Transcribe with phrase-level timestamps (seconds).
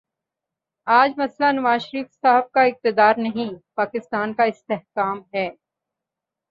[0.87, 5.49] آج مسئلہ نواز شریف صاحب کا اقتدار نہیں، پاکستان کا استحکام ہے۔